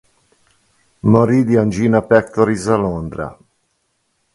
[1.11, 3.37] Morì di angina pectoris a Londra.